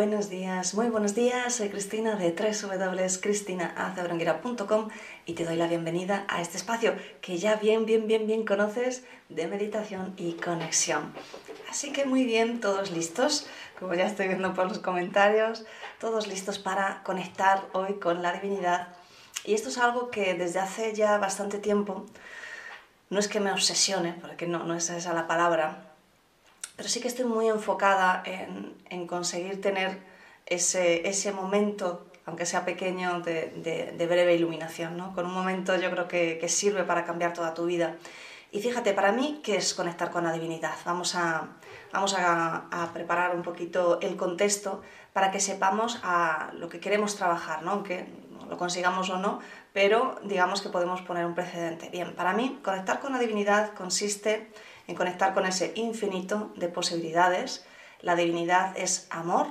[0.00, 1.56] Buenos días, muy buenos días.
[1.56, 4.88] Soy Cristina de www.cristinaacebrunguera.com
[5.26, 9.04] y te doy la bienvenida a este espacio que ya bien, bien, bien, bien conoces
[9.28, 11.12] de meditación y conexión.
[11.68, 13.46] Así que muy bien, todos listos,
[13.78, 15.66] como ya estoy viendo por los comentarios,
[16.00, 18.88] todos listos para conectar hoy con la divinidad.
[19.44, 22.06] Y esto es algo que desde hace ya bastante tiempo,
[23.10, 25.89] no es que me obsesione, porque no, no es esa la palabra,
[26.80, 29.98] pero sí que estoy muy enfocada en, conseguir tener
[30.46, 35.14] ese, momento, aunque sea pequeño, de, breve iluminación, ¿no?
[35.14, 37.96] Con un momento yo creo que, sirve para cambiar toda tu vida.
[38.50, 40.74] Y fíjate, para mí, ¿qué es conectar con la divinidad?
[40.86, 41.48] Vamos a,
[41.92, 44.80] vamos a, a preparar un poquito el contexto
[45.12, 47.72] para que sepamos a lo que queremos trabajar, ¿no?
[47.72, 48.06] aunque
[48.48, 49.40] lo consigamos o no,
[49.74, 51.90] pero digamos que podemos poner un precedente.
[51.90, 54.50] Bien, para mí conectar con la divinidad consiste
[54.90, 57.64] en conectar con ese infinito de posibilidades.
[58.00, 59.46] La divinidad es amor,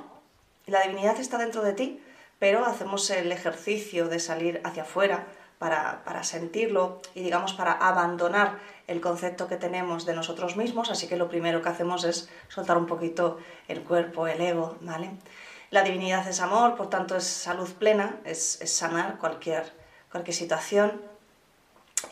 [0.66, 2.02] la divinidad está dentro de ti,
[2.38, 5.26] pero hacemos el ejercicio de salir hacia afuera
[5.58, 11.06] para, para, sentirlo y digamos para abandonar el concepto que tenemos de nosotros mismos, así
[11.08, 13.38] que lo primero que hacemos es soltar un poquito
[13.68, 15.10] el cuerpo, el ego, ¿vale?
[15.70, 19.72] La divinidad es amor, por tanto es salud plena, es, es sanar cualquier,
[20.10, 21.00] cualquier situación,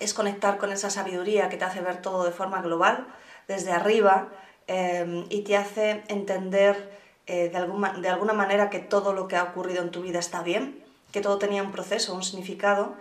[0.00, 3.06] es conectar con esa sabiduría que te hace ver todo de forma global,
[3.46, 4.28] desde arriba,
[4.66, 9.36] eh, y te hace entender eh, de, alguna, de alguna manera que todo lo que
[9.36, 10.82] ha ocurrido en tu vida está bien,
[11.12, 12.94] que todo tenía un proceso, un significado,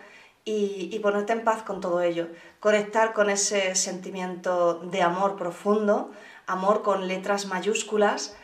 [0.45, 2.29] y, y, ponerte en paz con todo ello.
[2.61, 6.09] Conectar con ese sentimiento de amor profundo,
[6.45, 8.37] amor con letras mayúsculas,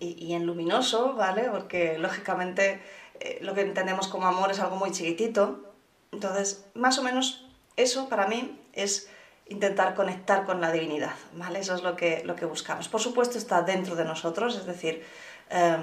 [0.00, 1.48] y, y, en luminoso, ¿vale?
[1.50, 2.82] Porque lógicamente
[3.20, 5.65] eh, lo que entendemos como amor es algo muy chiquitito.
[6.12, 7.46] Entonces, más o menos
[7.76, 9.08] eso para mí es
[9.48, 11.60] intentar conectar con la divinidad, ¿vale?
[11.60, 12.88] Eso es lo que, lo que buscamos.
[12.88, 15.04] Por supuesto está dentro de nosotros, es decir,
[15.50, 15.76] eh,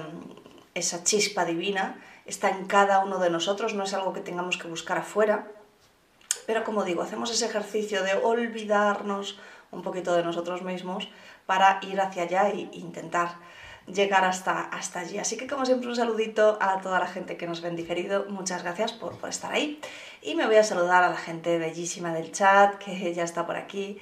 [0.74, 4.68] esa chispa divina está en cada uno de nosotros, no es algo que tengamos que
[4.68, 5.48] buscar afuera,
[6.46, 9.38] pero como digo, hacemos ese ejercicio de olvidarnos
[9.70, 11.08] un poquito de nosotros mismos
[11.46, 13.36] para ir hacia allá e intentar
[13.86, 15.18] llegar hasta, hasta allí.
[15.18, 18.62] Así que como siempre un saludito a toda la gente que nos ven diferido, muchas
[18.62, 19.80] gracias por, por estar ahí.
[20.22, 23.56] Y me voy a saludar a la gente bellísima del chat que ya está por
[23.56, 24.00] aquí.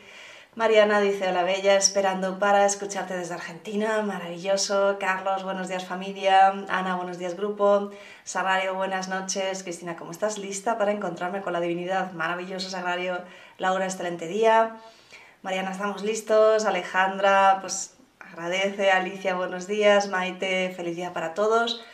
[0.55, 4.99] Mariana dice, hola bella, esperando para escucharte desde Argentina, maravilloso.
[5.01, 6.49] Carlos, buenos días familia.
[6.69, 7.91] Ana, buenos días grupo.
[8.25, 9.63] Sagrario, buenas noches.
[9.63, 10.37] Cristina, ¿cómo estás?
[10.37, 12.13] ¿Lista para encontrarme con la divinidad?
[12.13, 13.23] Maravilloso Sagrario.
[13.57, 14.77] Laura, excelente día.
[15.41, 16.67] Mariana, estamos listos.
[16.67, 17.97] Alejandra, pues
[18.33, 18.91] agradece.
[18.91, 20.09] Alicia, buenos días.
[20.09, 21.85] Maite, feliz día para todos.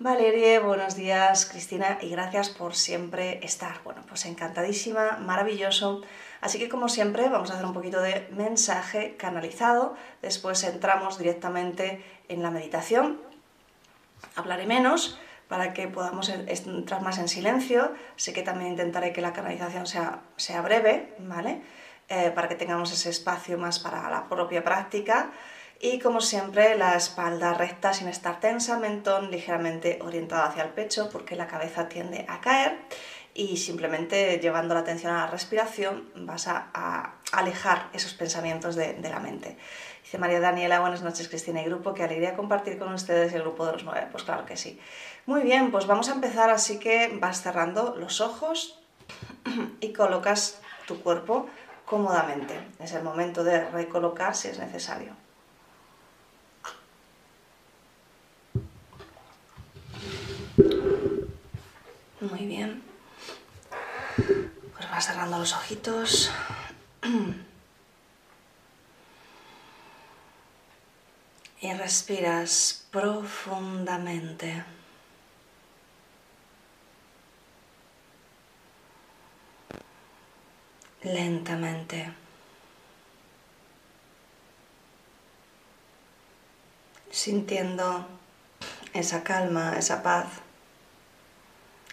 [0.00, 1.46] Valerie, buenos días.
[1.46, 3.80] Cristina, y gracias por siempre estar.
[3.84, 6.02] Bueno, pues encantadísima, maravilloso.
[6.40, 9.94] Así que como siempre vamos a hacer un poquito de mensaje canalizado.
[10.20, 13.20] Después entramos directamente en la meditación.
[14.34, 17.94] Hablaré menos para que podamos entrar más en silencio.
[18.16, 21.62] Sé que también intentaré que la canalización sea, sea breve, ¿vale?
[22.08, 25.30] eh, para que tengamos ese espacio más para la propia práctica.
[25.80, 31.10] Y como siempre, la espalda recta sin estar tensa, mentón ligeramente orientado hacia el pecho
[31.10, 32.78] porque la cabeza tiende a caer
[33.34, 39.08] y simplemente llevando la atención a la respiración vas a, alejar esos pensamientos de, de,
[39.10, 39.58] la mente.
[40.04, 43.66] Dice María Daniela, buenas noches Cristina y grupo, qué alegría compartir con ustedes el grupo
[43.66, 44.06] de los nueve.
[44.12, 44.78] Pues claro que sí.
[45.26, 48.80] Muy bien, pues vamos a empezar así que vas cerrando los ojos
[49.80, 51.48] y colocas tu cuerpo
[51.84, 52.54] cómodamente.
[52.78, 55.23] Es el momento de recolocar si es necesario.
[60.56, 62.82] Muy bien.
[64.16, 66.30] Pues vas cerrando los ojitos.
[71.60, 74.64] Y respiras profundamente.
[81.04, 82.12] lentamente.
[87.10, 88.06] Sintiendo
[88.92, 90.26] esa calma, esa paz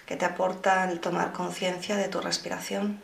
[0.05, 3.01] que te aporta el tomar conciencia de tu respiración.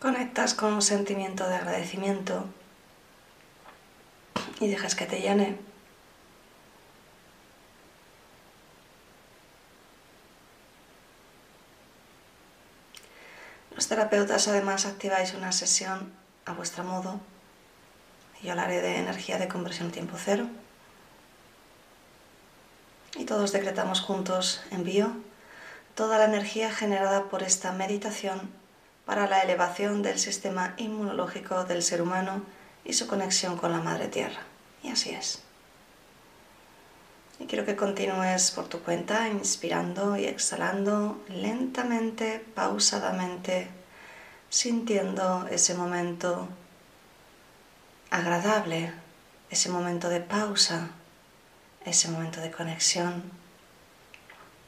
[0.00, 2.46] Conectas con un sentimiento de agradecimiento
[4.60, 5.58] y dejas que te llene.
[13.74, 16.12] Los terapeutas además activáis una sesión
[16.44, 17.18] a vuestro modo.
[18.42, 20.46] Yo hablaré de energía de conversión tiempo cero.
[23.16, 25.12] Y todos decretamos juntos, envío
[25.94, 28.50] toda la energía generada por esta meditación
[29.04, 32.42] para la elevación del sistema inmunológico del ser humano
[32.84, 34.49] y su conexión con la Madre Tierra.
[34.82, 35.40] Y así es.
[37.38, 43.68] Y quiero que continúes por tu cuenta, inspirando y exhalando lentamente, pausadamente,
[44.50, 46.48] sintiendo ese momento
[48.10, 48.92] agradable,
[49.48, 50.90] ese momento de pausa,
[51.84, 53.22] ese momento de conexión,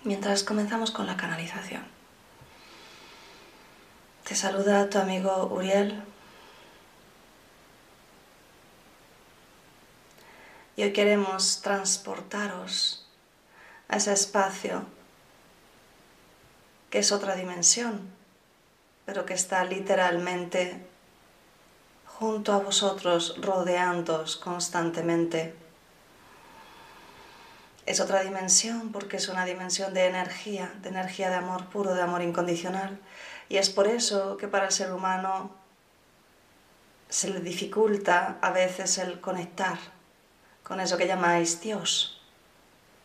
[0.04, 1.82] mientras comenzamos con la canalización.
[4.24, 6.02] Te saluda tu amigo Uriel.
[10.74, 13.06] Y hoy queremos transportaros
[13.88, 14.86] a ese espacio
[16.88, 18.08] que es otra dimensión,
[19.04, 20.86] pero que está literalmente
[22.06, 25.54] junto a vosotros, rodeándoos constantemente.
[27.84, 32.02] Es otra dimensión porque es una dimensión de energía, de energía de amor puro, de
[32.02, 32.98] amor incondicional.
[33.48, 35.50] Y es por eso que para el ser humano
[37.10, 39.78] se le dificulta a veces el conectar
[40.62, 42.20] con eso que llamáis Dios,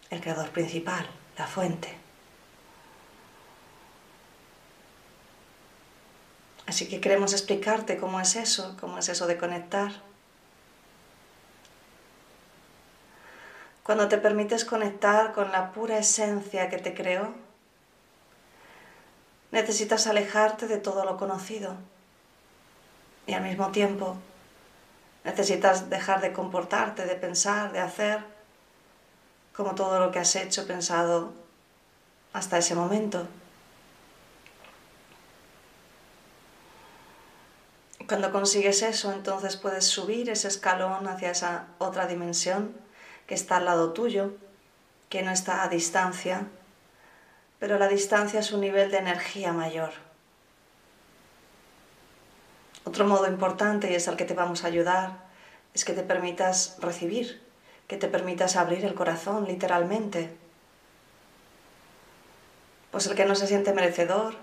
[0.09, 1.07] el creador principal,
[1.37, 1.97] la fuente.
[6.67, 9.91] Así que queremos explicarte cómo es eso, cómo es eso de conectar.
[13.83, 17.33] Cuando te permites conectar con la pura esencia que te creó,
[19.51, 21.75] necesitas alejarte de todo lo conocido
[23.25, 24.17] y al mismo tiempo
[25.27, 28.23] necesitas dejar de comportarte, de pensar, de hacer
[29.53, 31.33] como todo lo que has hecho, pensado
[32.31, 33.27] hasta ese momento.
[38.07, 42.73] Cuando consigues eso, entonces puedes subir ese escalón hacia esa otra dimensión
[43.25, 44.31] que está al lado tuyo,
[45.09, 46.47] que no está a distancia,
[47.59, 50.06] pero la distancia es un nivel de energía mayor.
[52.87, 55.17] Otro modo importante, y es al que te vamos a ayudar,
[55.73, 57.43] es que te permitas recibir,
[57.85, 60.33] que te permitas abrir el corazón literalmente.
[62.89, 64.35] Pues el que no se siente merecedor,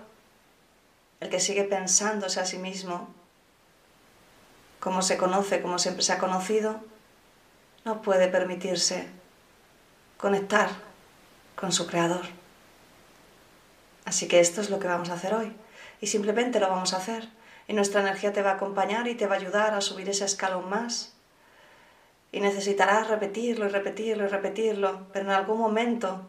[1.21, 3.07] el que sigue pensándose a sí mismo,
[4.79, 6.81] como se conoce, como siempre se ha conocido,
[7.83, 9.07] no puede permitirse
[10.19, 10.69] conectar
[11.55, 12.27] con su creador.
[14.05, 15.51] Así que esto es lo que vamos a hacer hoy.
[15.99, 17.27] Y simplemente lo vamos a hacer.
[17.67, 20.25] Y nuestra energía te va a acompañar y te va a ayudar a subir ese
[20.25, 21.13] escalón más.
[22.31, 25.07] Y necesitarás repetirlo y repetirlo y repetirlo.
[25.13, 26.21] Pero en algún momento,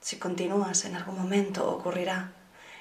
[0.00, 2.32] si continúas, en algún momento ocurrirá.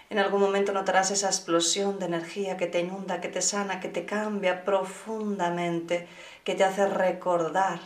[0.10, 3.90] En algún momento notarás esa explosión de energía que te inunda, que te sana, que
[3.90, 6.08] te cambia profundamente,
[6.44, 7.80] que te hace recordar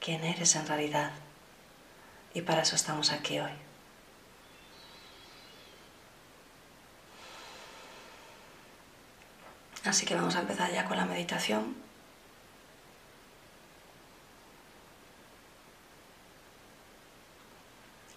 [0.00, 1.10] quién eres en realidad.
[2.34, 3.65] Y para eso estamos aquí hoy.
[9.86, 11.76] Así que vamos a empezar ya con la meditación.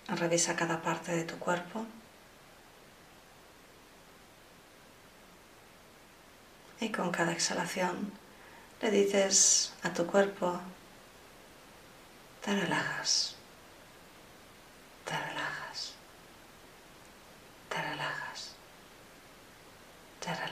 [0.07, 1.85] Revisa cada parte de tu cuerpo.
[6.81, 8.11] Y con cada exhalación
[8.81, 10.59] le dices a tu cuerpo,
[12.43, 13.35] te relajas,
[15.05, 15.93] te relajas,
[17.69, 18.55] te relajas,
[20.21, 20.48] te relajas.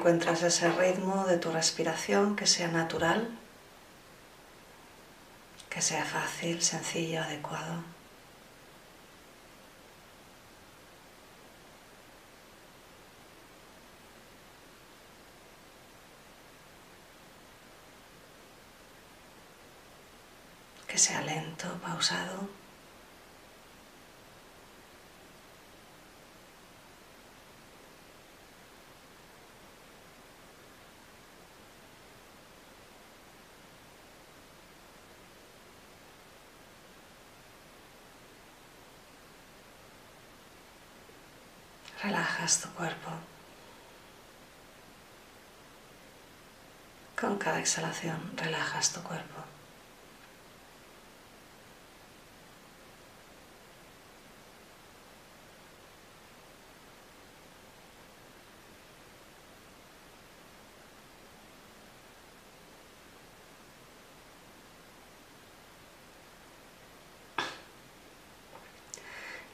[0.00, 3.28] encuentras ese ritmo de tu respiración que sea natural,
[5.68, 7.82] que sea fácil, sencillo, adecuado.
[20.88, 22.59] Que sea lento, pausado.
[42.40, 43.10] Relajas tu cuerpo.
[47.20, 49.44] Con cada exhalación relajas tu cuerpo.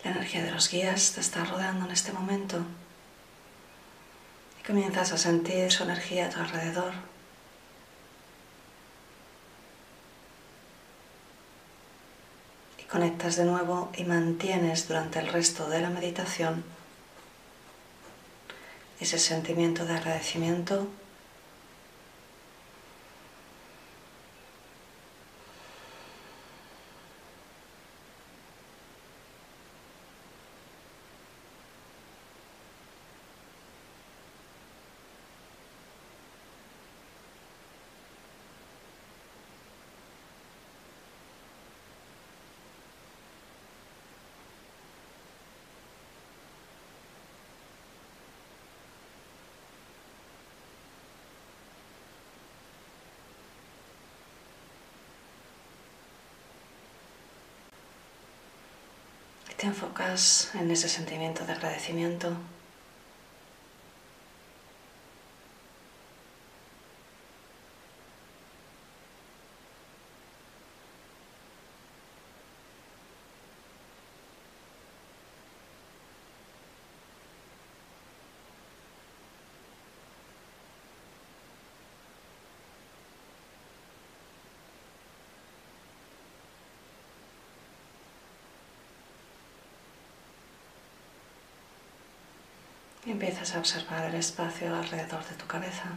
[0.05, 0.13] La
[0.43, 2.59] de los guías te está rodeando en este momento
[4.61, 6.93] y comienzas a sentir su energía a tu alrededor.
[12.79, 16.65] Y conectas de nuevo y mantienes durante el resto de la meditación
[19.01, 20.89] ese sentimiento de agradecimiento
[59.67, 62.37] enfocas en ese sentimiento de agradecimiento.
[93.07, 95.97] Empiezas a observar el espacio alrededor de tu cabeza.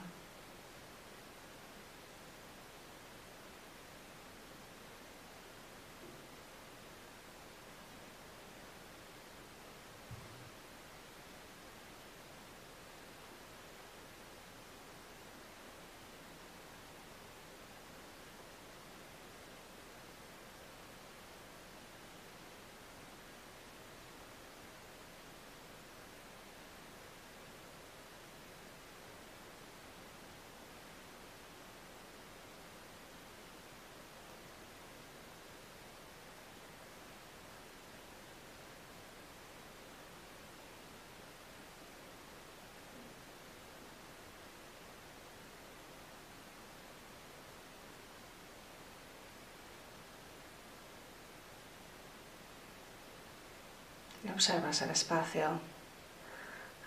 [54.23, 55.59] Y observas el espacio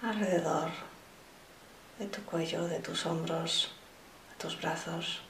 [0.03, 0.71] alrededor
[1.99, 3.71] de tu cuello, de tus hombros,
[4.31, 5.23] de tus brazos.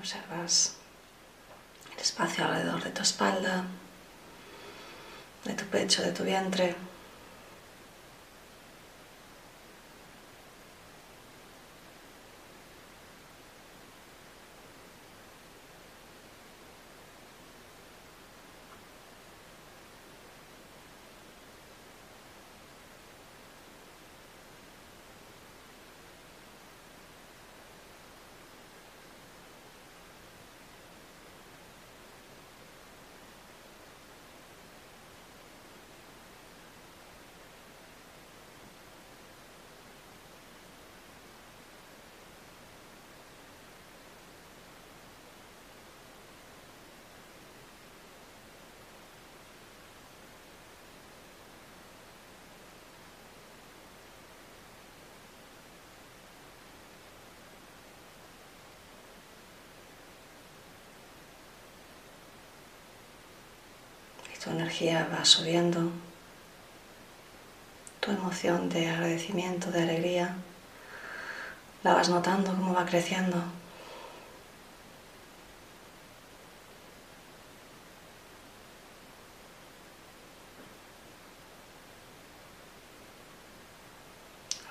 [0.00, 0.76] Observas
[1.94, 3.64] el espacio alrededor de tu espalda,
[5.44, 6.74] de tu pecho, de tu vientre.
[64.42, 65.90] Tu energía va subiendo,
[68.00, 70.34] tu emoción de agradecimiento, de alegría,
[71.82, 73.42] la vas notando cómo va creciendo.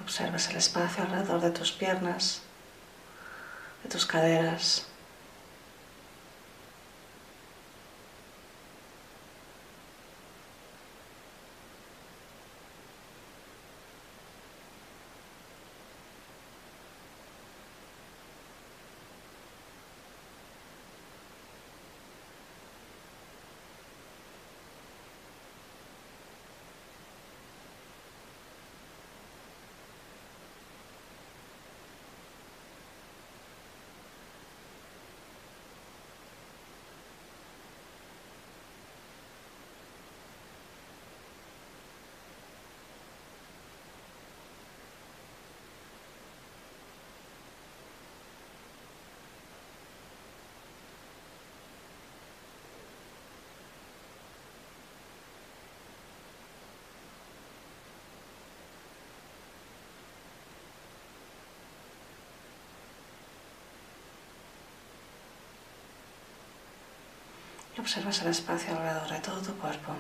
[0.01, 2.41] Observas el espacio alrededor de tus piernas,
[3.83, 4.88] de tus caderas.
[67.89, 69.93] Observas el espacio alrededor de todo tu cuerpo.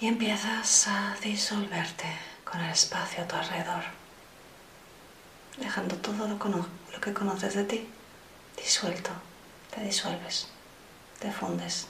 [0.00, 2.06] Y empiezas a disolverte
[2.42, 3.82] con el espacio a tu alrededor,
[5.58, 7.88] dejando todo lo, lo que conoces de ti
[8.56, 9.10] disuelto,
[9.74, 10.48] te disuelves,
[11.18, 11.86] te fundes,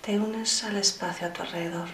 [0.00, 1.88] te unes al espacio a tu alrededor.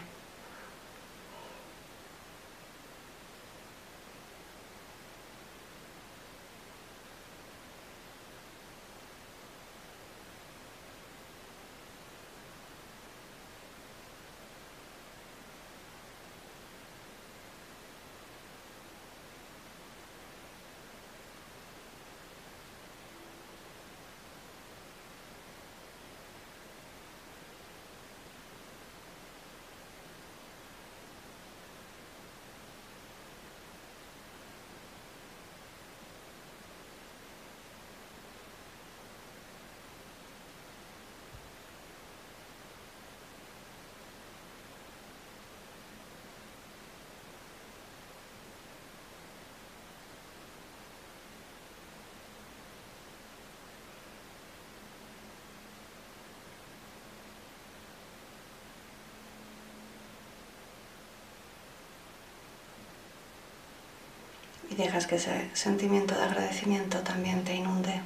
[64.80, 68.00] Dejas que ese sentimiento de agradecimiento también te inunde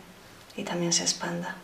[0.57, 1.57] y también se expanda.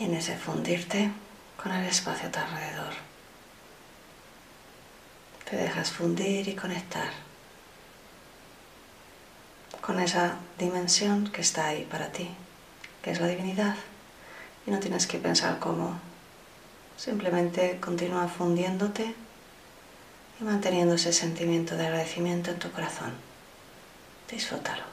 [0.00, 1.10] Y en ese fundirte
[1.62, 2.94] con el espacio a tu alrededor.
[5.48, 7.10] Te dejas fundir y conectar
[9.82, 12.30] con esa dimensión que está ahí para ti,
[13.02, 13.76] que es la divinidad.
[14.66, 15.98] Y no tienes que pensar cómo.
[16.96, 19.14] Simplemente continúa fundiéndote
[20.40, 23.12] y manteniendo ese sentimiento de agradecimiento en tu corazón.
[24.30, 24.89] Disfrútalo.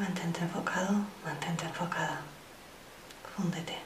[0.00, 2.22] Mantente enfocado, mantente enfocada.
[3.36, 3.76] Fúndete.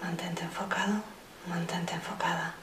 [0.00, 1.02] Mantente enfocado,
[1.46, 2.54] mantente enfocada.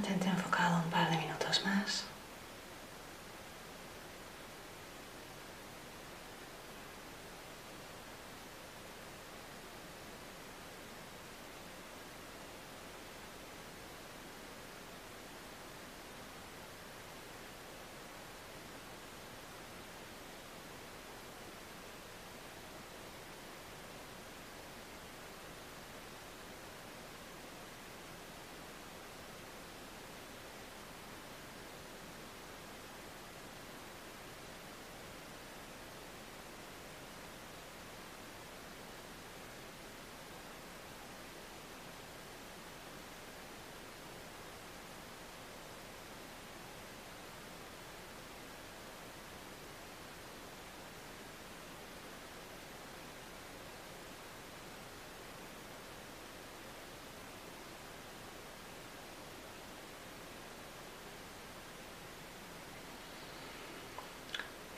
[0.00, 2.09] Mantente enfocado un par de minutos más.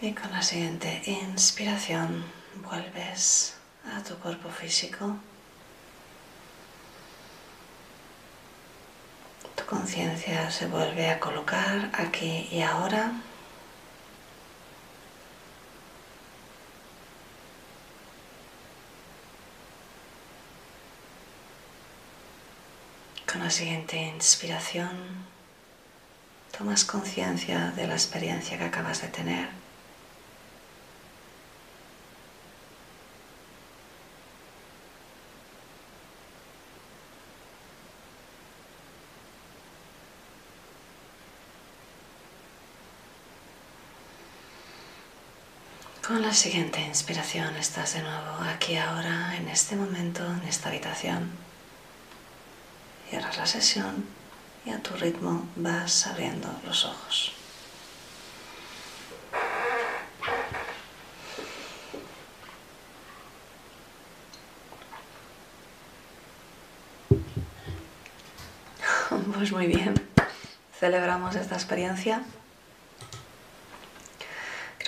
[0.02, 2.24] Y con la siguiente inspiración
[2.68, 3.54] vuelves
[3.86, 5.16] a tu cuerpo físico.
[9.54, 13.12] Tu conciencia se vuelve a colocar aquí y ahora.
[23.30, 24.90] Con la siguiente inspiración
[26.58, 29.62] tomas conciencia de la experiencia que acabas de tener.
[46.12, 51.30] Con la siguiente inspiración estás de nuevo aquí ahora, en este momento, en esta habitación.
[53.10, 54.06] Cierras la sesión
[54.64, 57.34] y a tu ritmo vas abriendo los ojos.
[69.34, 69.92] Pues muy bien,
[70.80, 72.24] celebramos esta experiencia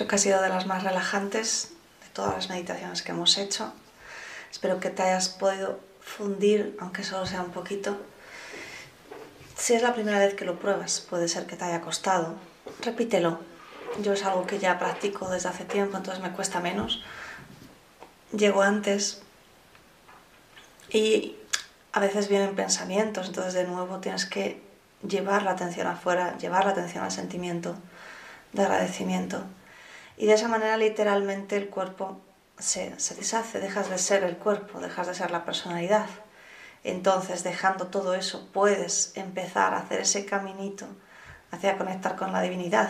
[0.05, 1.71] Creo que ha sido de las más relajantes
[2.03, 3.73] de todas las meditaciones que hemos hecho.
[4.51, 7.97] Espero que te hayas podido fundir, aunque solo sea un poquito.
[9.57, 12.35] Si es la primera vez que lo pruebas, puede ser que te haya costado.
[12.83, 13.39] Repítelo.
[14.03, 17.03] Yo es algo que ya practico desde hace tiempo, entonces me cuesta menos.
[18.31, 19.23] Llego antes
[20.91, 21.35] y
[21.93, 24.61] a veces vienen pensamientos, entonces de nuevo tienes que
[25.01, 27.75] llevar la atención afuera, llevar la atención al sentimiento
[28.53, 29.43] de agradecimiento
[30.17, 32.21] y de esa manera literalmente el cuerpo
[32.57, 36.07] se, se deshace, dejas de ser el cuerpo, dejas de ser la personalidad.
[36.83, 40.85] Entonces, dejando todo eso, puedes empezar a hacer ese caminito
[41.51, 42.89] hacia conectar con la divinidad.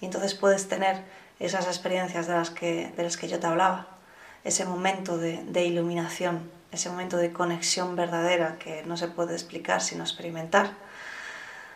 [0.00, 1.02] Y entonces puedes tener
[1.40, 3.88] esas experiencias de las que, de las que yo te hablaba,
[4.44, 9.80] ese momento de, de iluminación, ese momento de conexión verdadera que no se puede explicar
[9.80, 10.72] sino experimentar.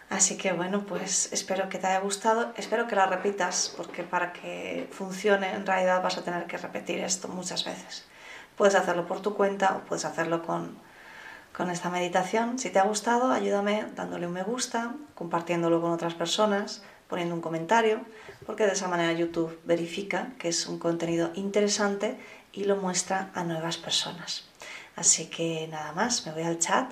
[0.09, 4.33] Así que bueno, pues espero que te haya gustado, espero que la repitas, porque para
[4.33, 8.05] que funcione en realidad vas a tener que repetir esto muchas veces.
[8.57, 10.79] Puedes hacerlo por tu cuenta o puedes hacerlo con,
[11.57, 12.59] con esta meditación.
[12.59, 17.41] Si te ha gustado, ayúdame dándole un me gusta, compartiéndolo con otras personas, poniendo un
[17.41, 18.01] comentario,
[18.47, 22.19] porque de esa manera YouTube verifica que es un contenido interesante
[22.53, 24.45] y lo muestra a nuevas personas.
[24.95, 26.91] Así que nada más, me voy al chat.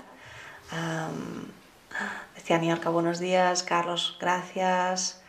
[2.35, 3.63] Decía Niorca, buenos días.
[3.63, 5.23] Carlos, gracias.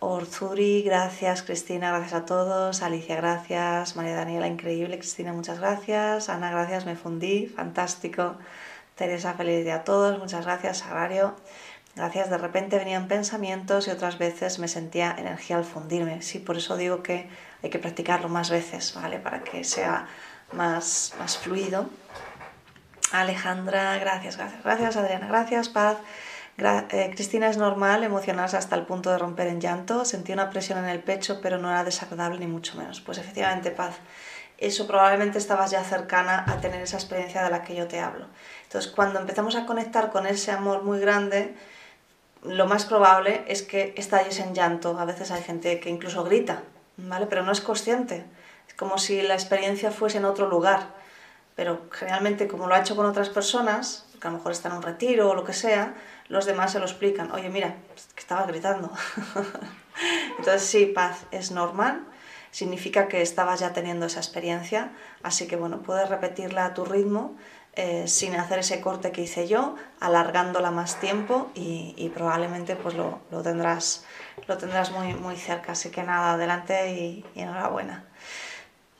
[0.00, 1.42] Orzuri, gracias.
[1.42, 2.82] Cristina, gracias a todos.
[2.82, 3.96] Alicia, gracias.
[3.96, 4.98] María Daniela, increíble.
[4.98, 6.28] Cristina, muchas gracias.
[6.28, 6.86] Ana, gracias.
[6.86, 7.46] Me fundí.
[7.46, 8.36] Fantástico.
[8.94, 10.18] Teresa, feliz día a todos.
[10.18, 10.78] Muchas gracias.
[10.78, 11.34] Sagrario,
[11.96, 12.30] gracias.
[12.30, 16.22] De repente venían pensamientos y otras veces me sentía energía al fundirme.
[16.22, 17.28] Sí, por eso digo que
[17.62, 19.18] hay que practicarlo más veces, ¿vale?
[19.18, 20.08] Para que sea
[20.52, 21.88] más, más fluido.
[23.12, 24.96] Alejandra, gracias, gracias, gracias.
[24.96, 25.68] Adriana, gracias.
[25.68, 25.96] Paz.
[26.58, 30.04] Eh, Cristina es normal emocionarse hasta el punto de romper en llanto.
[30.04, 33.00] Sentí una presión en el pecho, pero no era desagradable ni mucho menos.
[33.00, 33.94] Pues efectivamente, Paz,
[34.58, 38.26] eso probablemente estabas ya cercana a tener esa experiencia de la que yo te hablo.
[38.64, 41.54] Entonces, cuando empezamos a conectar con ese amor muy grande,
[42.42, 44.98] lo más probable es que estalles en llanto.
[44.98, 46.62] A veces hay gente que incluso grita,
[46.96, 47.26] ¿vale?
[47.26, 48.24] Pero no es consciente.
[48.66, 50.97] Es como si la experiencia fuese en otro lugar
[51.58, 54.76] pero generalmente como lo ha hecho con otras personas, que a lo mejor está en
[54.76, 55.96] un retiro o lo que sea,
[56.28, 57.74] los demás se lo explican, oye mira,
[58.14, 58.92] que estaba gritando.
[60.38, 62.04] Entonces sí, paz es normal,
[62.52, 64.92] significa que estabas ya teniendo esa experiencia,
[65.24, 67.34] así que bueno, puedes repetirla a tu ritmo
[67.72, 73.20] eh, sin hacer ese corte que hice yo, alargándola más tiempo y, probablemente pues lo,
[73.42, 74.04] tendrás,
[74.46, 75.72] lo tendrás muy, muy cerca.
[75.72, 78.04] Así que nada, adelante y, y enhorabuena.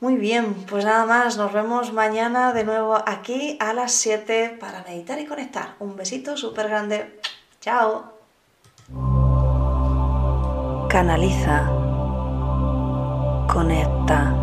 [0.01, 4.81] Muy bien, pues nada más, nos vemos mañana de nuevo aquí a las 7 para
[4.83, 5.75] meditar y conectar.
[5.79, 7.19] Un besito súper grande.
[7.59, 8.13] Chao.
[10.87, 11.65] Canaliza.
[13.51, 14.33] Conecta.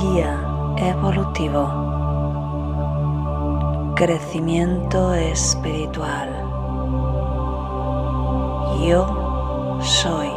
[0.00, 0.40] Guía
[0.78, 1.68] evolutivo.
[3.94, 6.30] Crecimiento espiritual.
[8.80, 10.30] Yo soy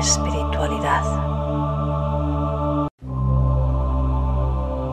[0.00, 1.41] espiritualidad.